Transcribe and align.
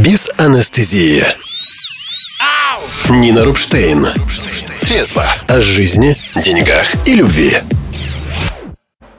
Без 0.00 0.30
анестезии. 0.38 1.22
Нина 3.10 3.44
Рубштейн. 3.44 4.06
Трезво. 4.80 5.22
О 5.48 5.60
жизни, 5.60 6.16
деньгах 6.34 6.94
и 7.06 7.14
любви. 7.14 7.58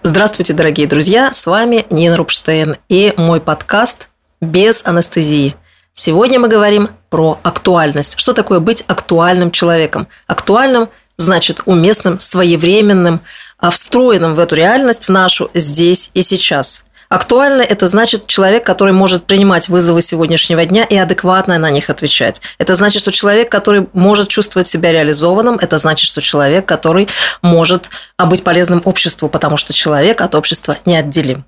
Здравствуйте, 0.02 0.54
дорогие 0.54 0.88
друзья, 0.88 1.32
с 1.32 1.46
вами 1.46 1.86
Нина 1.92 2.18
Рубштейн 2.18 2.78
и 2.90 3.14
мой 3.18 3.40
подкаст 3.40 4.10
«Без 4.42 4.84
анестезии». 4.84 5.56
Сегодня 5.94 6.40
мы 6.40 6.48
говорим 6.48 6.90
про 7.12 7.40
актуальность. 7.44 8.20
Что 8.20 8.34
такое 8.34 8.60
быть 8.60 8.84
актуальным 8.88 9.52
человеком? 9.52 10.08
Актуальным 10.26 10.90
значит 11.18 11.62
уместным, 11.66 12.20
своевременным, 12.20 13.22
а 13.60 13.70
встроенным 13.70 14.34
в 14.34 14.40
эту 14.40 14.56
реальность, 14.56 15.06
в 15.06 15.10
нашу 15.10 15.52
здесь 15.54 16.10
и 16.16 16.24
сейчас– 16.24 16.86
Актуально 17.14 17.62
это 17.62 17.88
значит 17.88 18.26
человек, 18.26 18.66
который 18.66 18.92
может 18.92 19.26
принимать 19.26 19.70
вызовы 19.70 20.02
сегодняшнего 20.02 20.66
дня 20.66 20.84
и 20.84 20.98
адекватно 20.98 21.60
на 21.60 21.70
них 21.70 21.92
отвечать. 21.92 22.42
Это 22.58 22.74
значит, 22.74 23.04
что 23.04 23.12
человек, 23.12 23.52
который 23.52 23.88
может 23.94 24.30
чувствовать 24.30 24.66
себя 24.66 24.92
реализованным, 24.92 25.60
это 25.62 25.78
значит, 25.78 26.08
что 26.10 26.22
человек, 26.22 26.66
который 26.66 27.08
может 27.44 27.92
а, 28.18 28.26
быть 28.26 28.44
полезным 28.44 28.82
обществу, 28.86 29.30
потому 29.30 29.58
что 29.58 29.74
человек 29.74 30.22
от 30.22 30.34
общества 30.34 30.78
неотделим. 30.86 31.46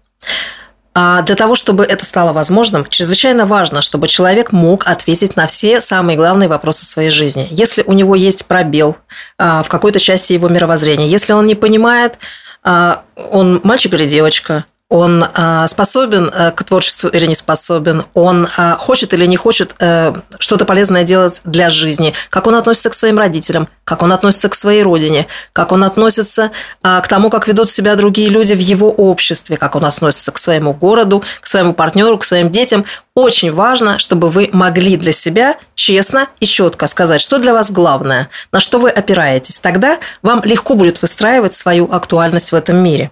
А 0.93 1.23
для 1.23 1.33
того, 1.33 1.55
чтобы 1.55 1.83
это 1.83 2.05
стало 2.05 2.31
возможным, 2.31 2.85
чрезвычайно 2.87 3.47
важно, 3.47 3.81
чтобы 3.81 4.07
человек 4.07 4.51
мог 4.51 4.85
ответить 4.85 5.35
на 5.35 5.47
все 5.47 5.81
самые 5.81 6.15
главные 6.15 6.47
вопросы 6.47 6.85
своей 6.85 7.09
жизни. 7.09 7.47
Если 7.49 7.81
у 7.87 7.93
него 7.93 8.13
есть 8.13 8.45
пробел 8.45 8.97
а, 9.39 9.63
в 9.63 9.69
какой-то 9.69 9.99
части 9.99 10.33
его 10.33 10.47
мировоззрения, 10.47 11.07
если 11.07 11.33
он 11.33 11.47
не 11.47 11.55
понимает, 11.55 12.19
а, 12.61 13.01
он 13.15 13.61
мальчик 13.63 13.95
или 13.95 14.05
девочка, 14.05 14.65
он 14.95 15.25
а, 15.33 15.67
способен 15.67 16.31
э, 16.33 16.51
к 16.51 16.63
творчеству 16.63 17.09
или 17.09 17.25
не 17.25 17.35
способен, 17.35 18.05
он 18.13 18.47
а, 18.55 18.77
хочет 18.77 19.13
или 19.13 19.25
не 19.25 19.35
хочет 19.35 19.75
э, 19.79 20.13
что-то 20.39 20.63
полезное 20.63 21.03
делать 21.03 21.41
для 21.43 21.69
жизни, 21.69 22.13
как 22.29 22.47
он 22.47 22.55
относится 22.55 22.89
к 22.89 22.93
своим 22.93 23.19
родителям, 23.19 23.67
как 23.83 24.03
он 24.03 24.13
относится 24.13 24.47
к 24.47 24.55
своей 24.55 24.83
родине, 24.83 25.27
как 25.51 25.73
он 25.73 25.83
относится 25.83 26.51
а, 26.81 27.01
к 27.01 27.09
тому, 27.09 27.29
как 27.29 27.45
ведут 27.49 27.69
себя 27.69 27.97
другие 27.97 28.29
люди 28.29 28.53
в 28.53 28.59
его 28.59 28.89
обществе, 28.89 29.57
как 29.57 29.75
он 29.75 29.83
относится 29.83 30.31
к 30.31 30.37
своему 30.37 30.73
городу, 30.73 31.23
к 31.41 31.47
своему 31.47 31.73
партнеру, 31.73 32.17
к 32.17 32.23
своим 32.23 32.49
детям. 32.49 32.85
Очень 33.15 33.51
важно, 33.51 33.99
чтобы 33.99 34.29
вы 34.29 34.49
могли 34.53 34.95
для 34.95 35.11
себя 35.11 35.57
честно 35.75 36.29
и 36.39 36.45
четко 36.45 36.87
сказать, 36.87 37.19
что 37.19 37.37
для 37.37 37.51
вас 37.51 37.69
главное, 37.69 38.29
на 38.53 38.61
что 38.61 38.79
вы 38.79 38.91
опираетесь. 38.91 39.59
Тогда 39.59 39.99
вам 40.21 40.41
легко 40.45 40.73
будет 40.73 41.01
выстраивать 41.01 41.53
свою 41.53 41.91
актуальность 41.91 42.53
в 42.53 42.55
этом 42.55 42.77
мире. 42.77 43.11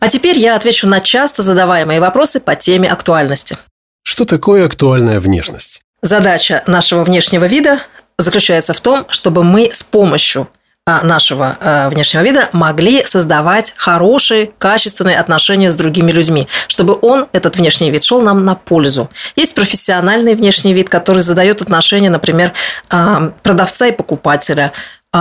А 0.00 0.08
теперь 0.08 0.38
я 0.38 0.56
отвечу 0.56 0.86
на 0.86 1.00
часто 1.00 1.42
задаваемые 1.42 2.00
вопросы 2.00 2.40
по 2.40 2.54
теме 2.54 2.90
актуальности. 2.90 3.56
Что 4.02 4.24
такое 4.24 4.66
актуальная 4.66 5.20
внешность? 5.20 5.82
Задача 6.02 6.62
нашего 6.66 7.04
внешнего 7.04 7.46
вида 7.46 7.80
заключается 8.18 8.74
в 8.74 8.80
том, 8.80 9.06
чтобы 9.08 9.42
мы 9.42 9.70
с 9.72 9.82
помощью 9.82 10.48
а, 10.86 11.02
нашего 11.02 11.56
а, 11.60 11.88
внешнего 11.88 12.22
вида 12.22 12.50
могли 12.52 13.02
создавать 13.06 13.72
хорошие, 13.78 14.50
качественные 14.58 15.18
отношения 15.18 15.72
с 15.72 15.74
другими 15.76 16.12
людьми, 16.12 16.46
чтобы 16.68 16.98
он, 17.00 17.26
этот 17.32 17.56
внешний 17.56 17.90
вид, 17.90 18.04
шел 18.04 18.20
нам 18.20 18.44
на 18.44 18.54
пользу. 18.54 19.08
Есть 19.34 19.54
профессиональный 19.54 20.34
внешний 20.34 20.74
вид, 20.74 20.90
который 20.90 21.22
задает 21.22 21.62
отношения, 21.62 22.10
например, 22.10 22.52
а, 22.90 23.32
продавца 23.42 23.86
и 23.86 23.92
покупателя, 23.92 24.72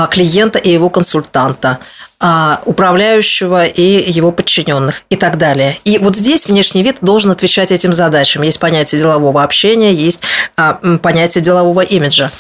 клиента 0.10 0.60
и 0.60 0.72
его 0.72 0.90
консультанта, 0.90 1.80
а, 2.26 2.62
управляющего 2.64 3.66
и 3.66 4.10
его 4.10 4.32
подчиненных 4.32 5.04
и 5.10 5.18
так 5.18 5.38
далее. 5.38 5.80
И 5.84 5.98
вот 5.98 6.16
здесь 6.16 6.48
внешний 6.48 6.82
вид 6.82 7.00
должен 7.02 7.32
отвечать 7.32 7.70
этим 7.70 7.92
задачам. 7.92 8.44
Есть 8.44 8.62
понятие 8.62 9.00
делового 9.00 9.44
общения, 9.44 9.92
есть 9.92 10.24
а, 10.56 10.80
понятие 11.02 11.44
делового 11.44 11.82
имиджа. 11.82 12.32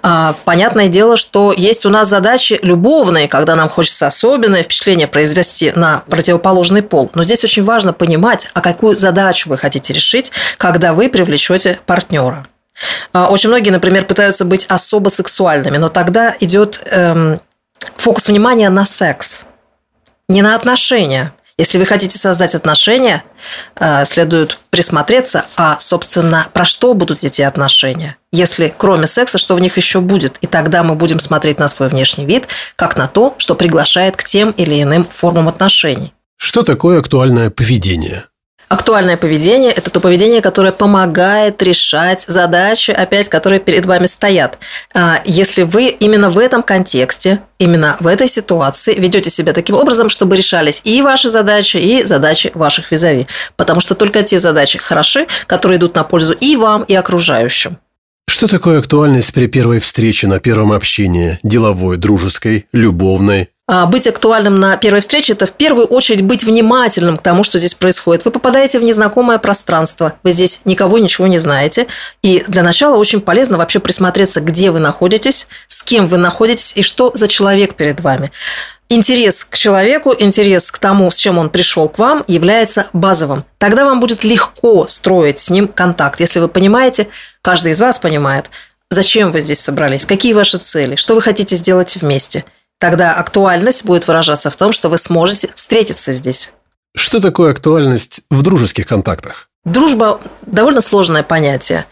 А, 0.00 0.36
понятное 0.44 0.86
дело, 0.86 1.16
что 1.16 1.52
есть 1.52 1.84
у 1.86 1.90
нас 1.90 2.08
задачи 2.08 2.60
любовные, 2.62 3.26
когда 3.26 3.56
нам 3.56 3.68
хочется 3.68 4.06
особенное 4.06 4.62
впечатление 4.62 5.08
произвести 5.08 5.72
на 5.74 6.04
противоположный 6.08 6.82
пол. 6.82 7.10
Но 7.14 7.24
здесь 7.24 7.42
очень 7.42 7.64
важно 7.64 7.92
понимать, 7.92 8.48
а 8.54 8.60
какую 8.60 8.94
задачу 8.94 9.48
вы 9.48 9.58
хотите 9.58 9.92
решить, 9.92 10.30
когда 10.56 10.92
вы 10.92 11.08
привлечете 11.08 11.80
партнера. 11.84 12.46
Очень 13.12 13.48
многие, 13.48 13.70
например, 13.70 14.04
пытаются 14.04 14.44
быть 14.44 14.66
особо 14.68 15.08
сексуальными, 15.08 15.78
но 15.78 15.88
тогда 15.88 16.34
идет 16.40 16.82
эм, 16.86 17.40
фокус 17.96 18.28
внимания 18.28 18.68
на 18.68 18.84
секс, 18.84 19.44
не 20.28 20.42
на 20.42 20.54
отношения. 20.54 21.32
Если 21.58 21.78
вы 21.78 21.86
хотите 21.86 22.18
создать 22.18 22.54
отношения, 22.54 23.22
э, 23.76 24.04
следует 24.04 24.58
присмотреться, 24.68 25.46
а, 25.56 25.78
собственно, 25.78 26.48
про 26.52 26.66
что 26.66 26.92
будут 26.92 27.24
эти 27.24 27.40
отношения. 27.40 28.18
Если 28.30 28.74
кроме 28.76 29.06
секса, 29.06 29.38
что 29.38 29.54
в 29.54 29.60
них 29.60 29.78
еще 29.78 30.02
будет. 30.02 30.36
И 30.42 30.46
тогда 30.46 30.82
мы 30.82 30.94
будем 30.96 31.18
смотреть 31.18 31.58
на 31.58 31.68
свой 31.68 31.88
внешний 31.88 32.26
вид, 32.26 32.48
как 32.76 32.96
на 32.96 33.08
то, 33.08 33.34
что 33.38 33.54
приглашает 33.54 34.18
к 34.18 34.24
тем 34.24 34.50
или 34.50 34.82
иным 34.82 35.06
формам 35.06 35.48
отношений. 35.48 36.12
Что 36.36 36.62
такое 36.62 36.98
актуальное 36.98 37.48
поведение? 37.48 38.26
Актуальное 38.68 39.16
поведение– 39.16 39.70
это 39.76 39.90
то 39.90 40.00
поведение, 40.00 40.40
которое 40.40 40.72
помогает 40.72 41.62
решать 41.62 42.24
задачи, 42.26 42.90
опять, 42.90 43.28
которые 43.28 43.60
перед 43.60 43.86
вами 43.86 44.06
стоят. 44.06 44.58
А, 44.92 45.20
если 45.24 45.62
вы 45.62 45.86
именно 45.86 46.30
в 46.30 46.38
этом 46.38 46.64
контексте, 46.64 47.42
именно 47.60 47.96
в 48.00 48.08
этой 48.08 48.26
ситуации 48.26 48.94
ведете 48.94 49.30
себя 49.30 49.52
таким 49.52 49.76
образом, 49.76 50.08
чтобы 50.08 50.34
решались 50.34 50.80
и 50.82 51.00
ваши 51.00 51.30
задачи, 51.30 51.76
и 51.76 52.02
задачи 52.02 52.50
ваших 52.54 52.90
визави. 52.90 53.28
Потому 53.56 53.80
что 53.80 53.94
только 53.94 54.24
те 54.24 54.40
задачи 54.40 54.78
хороши, 54.78 55.28
которые 55.46 55.78
идут 55.78 55.94
на 55.94 56.02
пользу 56.02 56.32
и 56.32 56.56
вам, 56.56 56.82
и 56.82 56.94
окружающим. 56.94 57.78
Что 58.28 58.48
такое 58.48 58.80
актуальность 58.80 59.32
при 59.32 59.46
первой 59.46 59.78
встрече 59.78 60.26
на 60.26 60.40
первом 60.40 60.72
общении? 60.72 61.38
Деловой, 61.44 61.98
дружеской, 61.98 62.66
любовной? 62.72 63.50
А, 63.68 63.86
быть 63.86 64.06
актуальным 64.06 64.54
на 64.54 64.76
первой 64.76 65.00
встрече– 65.00 65.32
это 65.34 65.46
в 65.46 65.50
первую 65.50 65.88
очередь 65.88 66.22
быть 66.22 66.44
внимательным 66.44 67.16
к 67.16 67.22
тому, 67.22 67.42
что 67.42 67.58
здесь 67.58 67.74
происходит. 67.74 68.24
Вы 68.24 68.30
попадаете 68.30 68.78
в 68.78 68.84
незнакомое 68.84 69.38
пространство, 69.38 70.12
вы 70.22 70.30
здесь 70.30 70.60
никого 70.64 70.98
ничего 70.98 71.26
не 71.26 71.40
знаете. 71.40 71.88
И 72.22 72.44
для 72.46 72.62
начала 72.62 72.96
очень 72.96 73.20
полезно 73.20 73.58
вообще 73.58 73.80
присмотреться, 73.80 74.40
где 74.40 74.70
вы 74.70 74.78
находитесь, 74.78 75.48
с 75.66 75.82
кем 75.82 76.06
вы 76.06 76.16
находитесь 76.16 76.76
и 76.76 76.82
что 76.82 77.10
за 77.14 77.26
человек 77.26 77.74
перед 77.74 78.00
вами. 78.00 78.30
Интерес 78.88 79.44
к 79.44 79.56
человеку, 79.56 80.14
интерес 80.16 80.70
к 80.70 80.78
тому, 80.78 81.10
с 81.10 81.16
чем 81.16 81.36
он 81.36 81.50
пришел 81.50 81.88
к 81.88 81.98
вам, 81.98 82.22
является 82.28 82.86
базовым. 82.92 83.44
Тогда 83.58 83.84
вам 83.84 83.98
будет 83.98 84.22
легко 84.22 84.86
строить 84.86 85.40
с 85.40 85.50
ним 85.50 85.66
контакт, 85.66 86.20
если 86.20 86.38
вы 86.38 86.46
понимаете, 86.46 87.08
каждый 87.42 87.72
из 87.72 87.80
вас 87.80 87.98
понимает, 87.98 88.48
зачем 88.90 89.32
вы 89.32 89.40
здесь 89.40 89.58
собрались, 89.58 90.06
какие 90.06 90.34
ваши 90.34 90.58
цели, 90.58 90.94
что 90.94 91.16
вы 91.16 91.20
хотите 91.20 91.56
сделать 91.56 91.96
вместе– 91.96 92.44
Тогда 92.78 93.14
актуальность 93.14 93.84
будет 93.84 94.06
выражаться 94.06 94.50
в 94.50 94.56
том, 94.56 94.72
что 94.72 94.88
вы 94.88 94.98
сможете 94.98 95.50
встретиться 95.54 96.12
здесь. 96.12 96.52
Что 96.96 97.20
такое 97.20 97.52
актуальность 97.52 98.22
в 98.30 98.42
дружеских 98.42 98.86
контактах? 98.86 99.48
Дружба 99.64 100.20
довольно 100.46 100.80
сложное 100.80 101.22
понятие. 101.22 101.86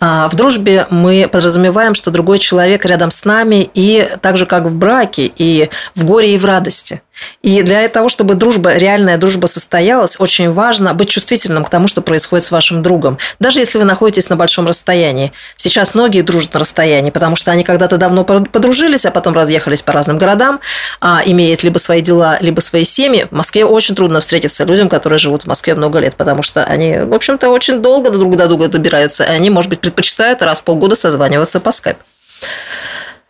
А, 0.00 0.28
в 0.28 0.34
дружбе 0.34 0.86
мы 0.90 1.28
подразумеваем, 1.30 1.94
что 1.94 2.10
другой 2.10 2.38
человек 2.38 2.84
рядом 2.86 3.10
с 3.10 3.24
нами 3.24 3.70
и 3.74 4.08
так 4.22 4.36
же, 4.36 4.46
как 4.46 4.64
в 4.64 4.74
браке, 4.74 5.30
и 5.34 5.70
в 5.94 6.04
горе, 6.04 6.34
и 6.34 6.38
в 6.38 6.44
радости. 6.44 7.02
И 7.42 7.62
для 7.62 7.86
того, 7.88 8.08
чтобы 8.08 8.34
дружба, 8.34 8.76
реальная 8.76 9.18
дружба 9.18 9.46
состоялась, 9.46 10.18
очень 10.18 10.50
важно 10.52 10.94
быть 10.94 11.10
чувствительным 11.10 11.64
к 11.64 11.70
тому, 11.70 11.88
что 11.88 12.00
происходит 12.00 12.46
с 12.46 12.50
вашим 12.50 12.82
другом. 12.82 13.18
Даже 13.38 13.60
если 13.60 13.78
вы 13.78 13.84
находитесь 13.84 14.30
на 14.30 14.36
большом 14.36 14.66
расстоянии. 14.66 15.32
Сейчас 15.56 15.94
многие 15.94 16.22
дружат 16.22 16.54
на 16.54 16.60
расстоянии, 16.60 17.10
потому 17.10 17.36
что 17.36 17.50
они 17.50 17.62
когда-то 17.62 17.98
давно 17.98 18.24
подружились, 18.24 19.06
а 19.06 19.10
потом 19.10 19.34
разъехались 19.34 19.82
по 19.82 19.92
разным 19.92 20.16
городам, 20.18 20.60
а, 21.00 21.20
имеют 21.24 21.62
либо 21.62 21.78
свои 21.78 22.00
дела, 22.00 22.38
либо 22.40 22.60
свои 22.60 22.84
семьи. 22.84 23.26
В 23.30 23.34
Москве 23.34 23.64
очень 23.64 23.94
трудно 23.94 24.20
встретиться 24.20 24.64
людям, 24.64 24.88
которые 24.88 25.18
живут 25.18 25.42
в 25.42 25.46
Москве 25.46 25.74
много 25.74 25.98
лет, 25.98 26.16
потому 26.16 26.42
что 26.42 26.64
они, 26.64 27.00
в 27.00 27.14
общем-то, 27.14 27.48
очень 27.50 27.80
долго 27.80 27.99
друг 28.08 28.36
до 28.36 28.48
друга 28.48 28.68
добираются, 28.68 29.24
и 29.24 29.28
они, 29.28 29.50
может 29.50 29.68
быть, 29.68 29.80
предпочитают 29.80 30.40
раз 30.40 30.60
в 30.60 30.64
полгода 30.64 30.96
созваниваться 30.96 31.60
по 31.60 31.72
скайпу. 31.72 32.02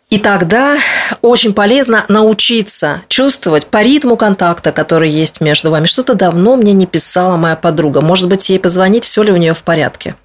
И 0.09 0.17
тогда 0.17 0.77
очень 1.21 1.53
полезно 1.53 2.05
научиться 2.09 3.01
чувствовать 3.07 3.67
по 3.67 3.81
ритму 3.81 4.17
контакта, 4.17 4.71
который 4.71 5.09
есть 5.09 5.39
между 5.39 5.71
вами. 5.71 5.87
Что-то 5.87 6.15
давно 6.15 6.57
мне 6.57 6.73
не 6.73 6.85
писала 6.85 7.37
моя 7.37 7.55
подруга. 7.55 8.01
Может 8.01 8.27
быть, 8.27 8.49
ей 8.49 8.59
позвонить, 8.59 9.05
все 9.05 9.23
ли 9.23 9.31
у 9.31 9.37
нее 9.37 9.53
в 9.53 9.63
порядке. 9.63 10.15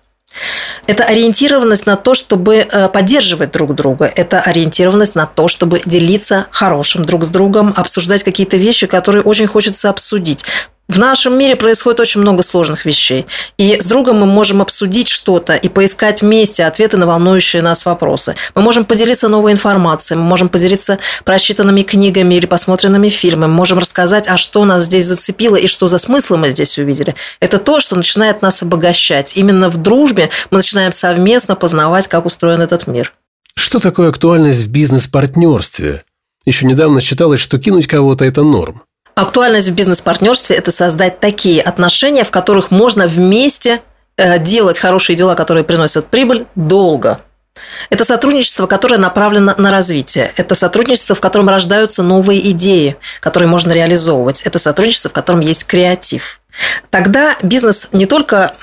Это 0.87 1.05
ориентированность 1.05 1.87
на 1.87 1.97
то, 1.97 2.15
чтобы 2.15 2.57
э, 2.57 2.89
поддерживать 2.89 3.53
друг 3.53 3.75
друга. 3.75 4.11
Это 4.13 4.41
ориентированность 4.41 5.15
на 5.15 5.27
то, 5.27 5.49
чтобы 5.49 5.81
делиться 5.85 6.47
хорошим 6.51 7.05
друг 7.05 7.25
с 7.25 7.31
другом, 7.31 7.73
обсуждать 7.77 8.23
какие-то 8.23 8.57
вещи, 8.57 8.87
которые 8.87 9.23
очень 9.23 9.47
хочется 9.47 9.89
обсудить 9.89 10.45
В 10.89 10.99
нашем 10.99 11.37
мире 11.37 11.57
происходит 11.57 11.99
очень 11.99 12.21
много 12.21 12.45
сложных 12.45 12.85
вещей. 12.85 13.27
И 13.59 13.81
с 13.81 13.87
другом 13.87 14.21
мы 14.21 14.27
можем 14.27 14.63
обсудить 14.63 15.09
что-то 15.09 15.57
и 15.57 15.69
поискать 15.69 16.23
вместе 16.23 16.65
ответы 16.65 16.97
на 16.97 17.07
волнующие 17.07 17.61
нас 17.61 17.85
вопросы. 17.85 18.37
Мы 18.55 18.63
можем 18.63 18.85
поделиться 18.85 19.29
новой 19.29 19.51
информацией, 19.51 20.19
мы 20.19 20.25
можем 20.25 20.49
поделиться 20.49 20.99
прочитанными 21.25 21.83
книгами 21.83 22.37
или 22.37 22.47
посмотренными 22.47 23.09
фильмами, 23.09 23.51
мы 23.51 23.57
можем 23.57 23.79
рассказать, 23.79 24.29
а 24.29 24.37
что 24.37 24.65
нас 24.65 24.85
здесь 24.85 25.07
зацепило 25.07 25.57
и 25.57 25.67
что 25.67 25.89
за 25.89 25.99
смыслы 25.99 26.37
мы 26.37 26.51
здесь 26.51 26.79
увидели. 26.79 27.17
Это 27.41 27.59
то, 27.59 27.81
что 27.81 27.97
начинает 27.97 28.41
нас 28.41 28.63
обогащать. 28.63 29.37
Именно 29.37 29.71
в 29.71 29.79
дружбе 29.79 30.31
мы 30.53 30.59
начинаем 30.59 30.93
совместно 30.93 31.57
познавать, 31.57 32.07
как 32.07 32.27
устроен 32.27 32.63
этот 32.63 32.87
мир. 32.87 33.13
Что 33.57 33.81
такое 33.81 34.09
актуальность 34.09 34.61
в 34.61 34.71
бизнес-партнерстве? 34.71 36.05
Еще 36.45 36.65
недавно 36.65 37.01
считалось, 37.01 37.41
что 37.41 37.59
кинуть 37.59 37.89
кого-то– 37.89 38.25
это 38.27 38.45
норм. 38.45 38.83
Актуальность 39.17 39.71
в 39.71 39.75
бизнес-партнерстве– 39.75 40.57
это 40.59 40.71
создать 40.71 41.21
такие 41.21 41.63
отношения, 41.63 42.23
в 42.23 42.31
которых 42.31 42.71
можно 42.71 43.07
вместе 43.07 43.81
э, 44.19 44.39
делать 44.39 44.79
хорошие 44.79 45.17
дела, 45.17 45.35
которые 45.35 45.65
приносят 45.65 46.09
прибыль, 46.09 46.45
долго. 46.55 47.21
Это 47.89 48.05
сотрудничество, 48.05 48.67
которое 48.67 48.99
направлено 48.99 49.55
на 49.57 49.71
развитие. 49.71 50.31
Это 50.37 50.55
сотрудничество, 50.55 51.17
в 51.17 51.23
котором 51.23 51.49
рождаются 51.49 52.03
новые 52.03 52.51
идеи, 52.51 52.99
которые 53.21 53.49
можно 53.49 53.73
реализовывать. 53.73 54.43
Это 54.43 54.59
сотрудничество, 54.59 55.09
в 55.09 55.15
котором 55.15 55.41
есть 55.41 55.67
креатив. 55.67 56.39
Тогда 56.91 57.37
бизнес 57.43 57.89
не 57.93 58.07
только 58.07 58.55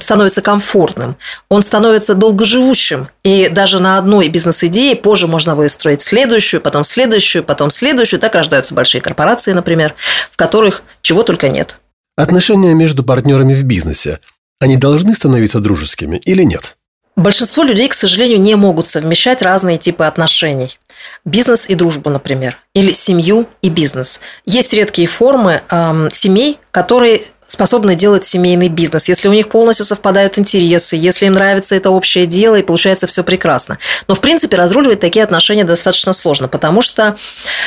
становится 0.00 0.42
комфортным, 0.42 1.16
он 1.48 1.62
становится 1.62 2.14
долгоживущим. 2.14 3.08
И 3.24 3.48
даже 3.48 3.80
на 3.80 3.98
одной 3.98 4.28
бизнес-идее 4.28 4.96
позже 4.96 5.26
можно 5.26 5.54
выстроить 5.54 6.02
следующую, 6.02 6.60
потом 6.60 6.84
следующую, 6.84 7.42
потом 7.42 7.70
следующую. 7.70 8.20
Так 8.20 8.34
рождаются 8.34 8.74
большие 8.74 9.00
корпорации, 9.00 9.52
например, 9.52 9.94
в 10.30 10.36
которых 10.36 10.82
чего 11.02 11.22
только 11.22 11.48
нет. 11.48 11.78
Отношения 12.16 12.74
между 12.74 13.02
партнерами 13.02 13.54
в 13.54 13.64
бизнесе, 13.64 14.20
они 14.60 14.76
должны 14.76 15.14
становиться 15.14 15.60
дружескими 15.60 16.18
или 16.18 16.42
нет? 16.42 16.76
Большинство 17.16 17.64
людей, 17.64 17.88
к 17.88 17.94
сожалению, 17.94 18.40
не 18.40 18.54
могут 18.54 18.86
совмещать 18.86 19.42
разные 19.42 19.78
типы 19.78 20.04
отношений. 20.04 20.78
Бизнес 21.24 21.68
и 21.68 21.74
дружбу, 21.74 22.08
например, 22.08 22.56
или 22.74 22.92
семью 22.92 23.46
и 23.62 23.68
бизнес. 23.68 24.20
Есть 24.46 24.72
редкие 24.72 25.08
формы 25.08 25.62
э, 25.68 26.08
семей, 26.12 26.58
которые 26.70 27.22
способны 27.50 27.94
делать 27.94 28.24
семейный 28.24 28.68
бизнес, 28.68 29.08
если 29.08 29.28
у 29.28 29.32
них 29.32 29.48
полностью 29.48 29.84
совпадают 29.84 30.38
интересы, 30.38 30.96
если 30.96 31.26
им 31.26 31.32
нравится 31.32 31.74
это 31.74 31.90
общее 31.90 32.26
дело 32.26 32.56
и 32.56 32.62
получается 32.62 33.06
все 33.06 33.24
прекрасно. 33.24 33.78
Но, 34.06 34.14
в 34.14 34.20
принципе, 34.20 34.56
разруливать 34.56 35.00
такие 35.00 35.24
отношения 35.24 35.64
достаточно 35.64 36.12
сложно, 36.12 36.48
потому 36.48 36.80
что 36.80 37.16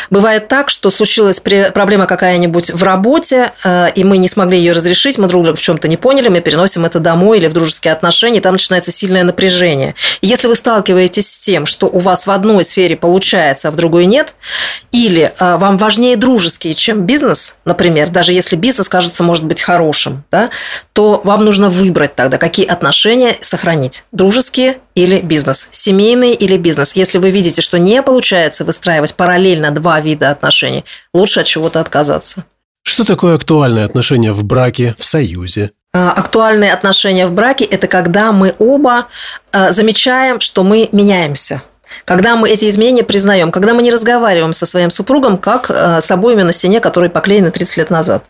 бывает 0.10 0.48
так, 0.48 0.70
что 0.70 0.90
случилась 0.90 1.42
проблема 1.42 2.06
какая-нибудь 2.06 2.72
в 2.72 2.84
работе, 2.84 3.52
э, 3.64 3.88
и 3.96 4.04
мы 4.04 4.18
не 4.18 4.30
смогли 4.30 4.58
ее 4.58 4.72
разрешить, 4.72 5.18
мы 5.18 5.28
друг 5.28 5.44
друга 5.44 5.58
в 5.58 5.62
чем-то 5.62 5.88
не 5.88 5.98
поняли, 5.98 6.30
мы 6.30 6.40
переносим 6.40 6.86
это 6.86 7.00
домой 7.00 7.40
или 7.40 7.48
в 7.48 7.54
дружеские 7.54 7.92
отношения, 7.92 8.40
и 8.40 8.42
там 8.42 8.54
начинается 8.54 8.92
сильное 8.92 9.24
напряжение. 9.24 9.96
И 10.22 10.28
если 10.28 10.48
вы 10.48 10.56
сталкиваетесь 10.56 11.30
с 11.30 11.40
тем, 11.40 11.66
что 11.66 11.88
у 11.88 12.00
вас 12.00 12.26
в 12.26 12.32
одной 12.32 12.64
сфере 12.64 12.96
получается, 12.96 13.68
а 13.68 13.72
в 13.72 13.76
другой 13.76 14.06
нет, 14.06 14.36
или 14.92 15.34
э, 15.38 15.58
вам 15.58 15.78
важнее 15.78 16.16
дружеские, 16.16 16.74
чем 16.74 17.02
бизнес, 17.02 17.58
например, 17.66 18.10
даже 18.10 18.32
если 18.32 18.56
бизнес 18.56 18.88
кажется, 18.88 19.24
может 19.24 19.44
быть, 19.44 19.62
хорошим, 19.62 19.73
да, 20.32 20.50
то 20.94 21.22
вам 21.24 21.46
нужно 21.46 21.70
выбрать 21.70 22.16
тогда, 22.16 22.38
какие 22.38 22.66
отношения 22.66 23.38
сохранить. 23.42 24.06
Дружеские 24.12 24.78
или 24.96 25.22
бизнес, 25.22 25.70
семейные 25.72 26.34
или 26.34 26.58
бизнес. 26.58 26.96
Если 26.96 27.18
вы 27.18 27.30
видите, 27.30 27.62
что 27.62 27.80
не 27.80 28.02
получается 28.02 28.66
выстраивать 28.66 29.16
параллельно 29.16 29.72
два 29.72 30.00
вида 30.00 30.32
отношений, 30.32 30.86
лучше 31.14 31.42
от 31.42 31.46
чего-то 31.46 31.80
отказаться. 31.80 32.46
Что 32.84 33.04
такое 33.04 33.36
актуальное 33.36 33.86
отношение 33.86 34.34
в 34.34 34.44
браке, 34.44 34.96
в 34.98 35.06
союзе? 35.06 35.72
А, 35.94 36.12
актуальные 36.12 36.74
отношения 36.74 37.28
в 37.28 37.32
браке– 37.32 37.64
это 37.66 37.88
когда 37.88 38.32
мы 38.32 38.56
оба 38.60 39.08
а, 39.52 39.72
замечаем, 39.72 40.40
что 40.40 40.64
мы 40.64 40.90
меняемся– 40.92 41.62
когда 42.06 42.36
мы 42.36 42.50
эти 42.50 42.68
изменения 42.70 43.04
признаем, 43.04 43.52
когда 43.52 43.74
мы 43.74 43.82
не 43.82 43.92
разговариваем 43.92 44.54
со 44.54 44.66
своим 44.66 44.90
супругом, 44.90 45.38
как 45.38 45.70
э, 45.70 46.02
с 46.02 46.12
обоими 46.12 46.42
на 46.44 46.52
стене, 46.52 46.80
которые 46.80 47.10
поклеены 47.10 47.52
30 47.52 47.78
лет 47.78 47.90
назад. 47.90 48.26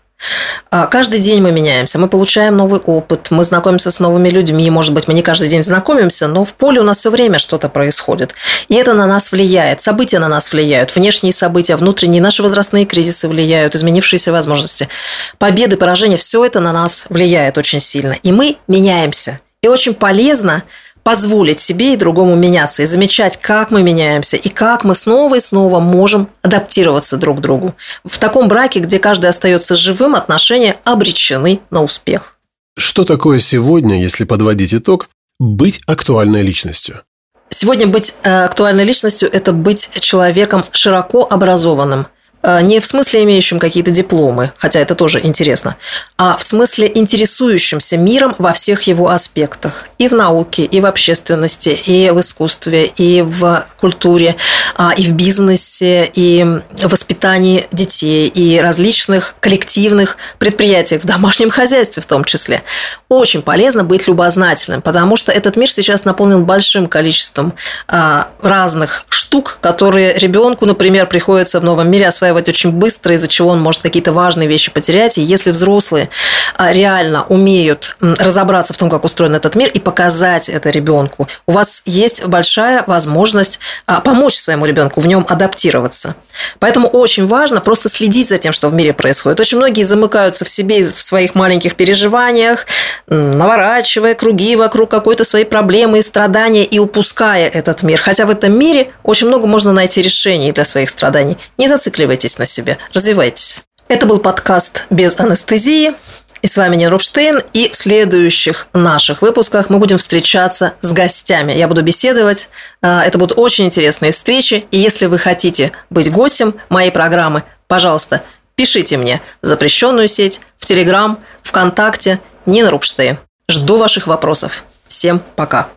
А, 0.71 0.87
каждый 0.87 1.19
день 1.19 1.41
мы 1.41 1.51
меняемся, 1.51 1.99
мы 1.99 2.07
получаем 2.07 2.57
новый 2.57 2.79
опыт, 2.79 3.27
мы 3.29 3.43
знакомимся 3.43 3.91
с 3.91 3.99
новыми 3.99 4.29
людьми. 4.29 4.69
Может 4.69 4.93
быть, 4.93 5.07
мы 5.07 5.13
не 5.13 5.21
каждый 5.21 5.49
день 5.49 5.63
знакомимся, 5.63 6.27
но 6.27 6.43
в 6.43 6.55
поле 6.55 6.81
у 6.81 6.83
нас 6.83 6.99
все 6.99 7.09
время 7.09 7.39
что-то 7.39 7.69
происходит. 7.69 8.35
И 8.69 8.75
это 8.75 8.93
на 8.93 9.05
нас 9.05 9.31
влияет. 9.31 9.81
События 9.81 10.19
на 10.19 10.27
нас 10.27 10.51
влияют. 10.51 10.95
Внешние 10.95 11.33
события, 11.33 11.75
внутренние, 11.75 12.21
наши 12.21 12.41
возрастные 12.41 12.85
кризисы 12.85 13.27
влияют, 13.27 13.75
изменившиеся 13.75 14.31
возможности. 14.31 14.89
Победы, 15.37 15.77
поражения, 15.77 16.17
все 16.17 16.43
это 16.45 16.59
на 16.59 16.73
нас 16.73 17.05
влияет 17.09 17.57
очень 17.57 17.79
сильно. 17.79 18.13
И 18.13 18.31
мы 18.31 18.57
меняемся. 18.67 19.39
И 19.61 19.67
очень 19.67 19.93
полезно 19.93 20.63
позволить 21.03 21.59
себе 21.59 21.93
и 21.93 21.97
другому 21.97 22.35
меняться, 22.35 22.83
и 22.83 22.85
замечать, 22.85 23.37
как 23.39 23.71
мы 23.71 23.83
меняемся, 23.83 24.37
и 24.37 24.49
как 24.49 24.83
мы 24.83 24.95
снова 24.95 25.35
и 25.35 25.39
снова 25.39 25.79
можем 25.79 26.29
адаптироваться 26.41 27.17
друг 27.17 27.37
к 27.37 27.41
другу. 27.41 27.75
В 28.05 28.17
таком 28.17 28.47
браке, 28.47 28.79
где 28.79 28.99
каждый 28.99 29.29
остается 29.29 29.75
живым, 29.75 30.15
отношения 30.15 30.77
обречены 30.83 31.59
на 31.69 31.83
успех. 31.83 32.37
Что 32.77 33.03
такое 33.03 33.39
сегодня, 33.39 34.01
если 34.01 34.23
подводить 34.23 34.73
итог, 34.73 35.09
быть 35.39 35.81
актуальной 35.85 36.41
личностью? 36.41 37.01
Сегодня 37.49 37.85
быть 37.85 38.15
э, 38.23 38.45
актуальной 38.45 38.83
личностью– 38.83 39.29
это 39.31 39.53
быть 39.53 39.91
человеком 39.99 40.63
широко 40.71 41.27
образованным, 41.29 42.07
не 42.43 42.79
в 42.79 42.85
смысле 42.85 43.23
имеющим 43.23 43.59
какие-то 43.59 43.91
дипломы, 43.91 44.51
хотя 44.57 44.79
это 44.79 44.95
тоже 44.95 45.19
интересно, 45.23 45.77
а 46.17 46.37
в 46.37 46.43
смысле 46.43 46.91
интересующимся 46.93 47.97
миром 47.97 48.35
во 48.37 48.53
всех 48.53 48.83
его 48.83 49.09
аспектах. 49.09 49.85
И 49.97 50.07
в 50.07 50.13
науке, 50.13 50.65
и 50.65 50.81
в 50.81 50.85
общественности, 50.85 51.69
и 51.69 52.09
в 52.09 52.19
искусстве, 52.19 52.85
и 52.85 53.21
в 53.21 53.65
культуре, 53.79 54.35
а, 54.75 54.93
и 54.95 55.03
в 55.03 55.11
бизнесе, 55.13 56.09
и 56.13 56.43
в 56.43 56.87
воспитании 56.87 57.67
детей, 57.71 58.27
и 58.27 58.59
различных 58.59 59.35
коллективных 59.39 60.17
предприятиях, 60.39 61.03
в 61.03 61.05
домашнем 61.05 61.49
хозяйстве 61.49 62.01
в 62.01 62.05
том 62.05 62.23
числе. 62.23 62.63
Очень 63.09 63.41
полезно 63.41 63.83
быть 63.83 64.07
любознательным, 64.07 64.81
потому 64.81 65.15
что 65.15 65.31
этот 65.31 65.55
мир 65.55 65.69
сейчас 65.69 66.05
наполнен 66.05 66.43
большим 66.43 66.87
количеством 66.87 67.53
а, 67.87 68.29
разных 68.41 69.05
штук, 69.09 69.22
которые 69.41 70.17
ребенку, 70.17 70.65
например, 70.65 71.07
приходится 71.07 71.59
в 71.59 71.63
новом 71.63 71.89
мире 71.89 72.07
осваивать 72.07 72.49
очень 72.49 72.71
быстро, 72.71 73.15
из-за 73.15 73.27
чего 73.27 73.49
он 73.49 73.61
может 73.61 73.81
какие-то 73.81 74.11
важные 74.11 74.47
вещи 74.47 74.71
потерять. 74.71 75.17
И 75.17 75.21
если 75.21 75.51
взрослые 75.51 76.09
а, 76.55 76.71
реально 76.71 77.25
умеют 77.25 77.95
разобраться 77.99 78.73
в 78.73 78.77
том, 78.77 78.89
как 78.89 79.03
устроен 79.05 79.35
этот 79.35 79.55
мир, 79.55 79.69
и 79.69 79.79
показать 79.79 80.49
это 80.49 80.69
ребенку, 80.69 81.27
у 81.45 81.51
вас 81.51 81.83
есть 81.85 82.25
большая 82.25 82.83
возможность 82.87 83.59
а, 83.85 84.01
помочь 84.01 84.35
своему 84.35 84.65
ребенку 84.65 85.01
в 85.01 85.07
нем 85.07 85.25
адаптироваться. 85.27 86.15
Поэтому 86.59 86.87
очень 86.87 87.27
важно 87.27 87.61
просто 87.61 87.89
следить 87.89 88.29
за 88.29 88.37
тем, 88.37 88.53
что 88.53 88.69
в 88.69 88.73
мире 88.73 88.93
происходит. 88.93 89.39
Очень 89.39 89.57
многие 89.57 89.83
замыкаются 89.83 90.45
в 90.45 90.49
себе, 90.49 90.83
в 90.83 91.01
своих 91.01 91.35
маленьких 91.35 91.75
переживаниях, 91.75 92.65
наворачивая 93.07 94.15
круги 94.15 94.55
вокруг 94.55 94.89
какой-то 94.89 95.23
своей 95.23 95.45
проблемы 95.45 95.99
и 95.99 96.01
страдания 96.01 96.63
и 96.63 96.79
упуская 96.79 97.47
этот 97.47 97.83
мир. 97.83 97.99
Хотя 98.01 98.25
в 98.25 98.29
этом 98.29 98.57
мире 98.57 98.91
очень 99.03 99.22
много 99.25 99.47
можно 99.47 99.71
найти 99.71 100.01
решений 100.01 100.51
для 100.51 100.65
своих 100.65 100.89
страданий. 100.89 101.37
Не 101.57 101.67
зацикливайтесь 101.67 102.37
на 102.37 102.45
себе, 102.45 102.77
развивайтесь. 102.93 103.63
Это 103.87 104.05
был 104.05 104.19
подкаст 104.19 104.85
«Без 104.89 105.19
анестезии». 105.19 105.93
И 106.41 106.47
с 106.47 106.57
вами 106.57 106.75
Нин 106.75 106.89
Рубштейн. 106.89 107.39
И 107.53 107.69
в 107.69 107.75
следующих 107.75 108.67
наших 108.73 109.21
выпусках 109.21 109.69
мы 109.69 109.79
будем 109.79 109.97
встречаться 109.97 110.73
с 110.81 110.91
гостями. 110.91 111.53
Я 111.53 111.69
буду 111.69 111.83
беседовать. 111.83 112.49
А, 112.81 113.01
это 113.05 113.17
будут 113.17 113.37
очень 113.37 113.65
интересные 113.65 114.11
встречи. 114.11 114.65
И 114.69 114.77
если 114.77 115.05
вы 115.05 115.19
хотите 115.19 115.71
быть 115.89 116.11
гостем 116.11 116.55
моей 116.67 116.91
программы, 116.91 117.43
пожалуйста, 117.67 118.23
пишите 118.55 118.97
мне 118.97 119.21
в 119.41 119.47
запрещенную 119.47 120.09
сеть, 120.09 120.41
в 120.57 120.65
Телеграм, 120.65 121.17
ВКонтакте 121.43 122.19
Нина 122.45 122.71
Рубштейн. 122.71 123.17
Жду 123.49 123.77
ваших 123.77 124.07
вопросов. 124.07 124.65
Всем 124.89 125.21
пока. 125.37 125.69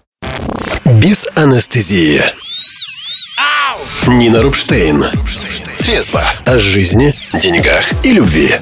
Без 0.84 1.28
анестезии. 1.36 2.22
Нина 4.06 4.42
Рубштейн. 4.42 5.04
Трезво 5.78 6.22
о 6.44 6.58
жизни, 6.58 7.14
деньгах 7.32 7.92
и 8.04 8.12
любви. 8.12 8.54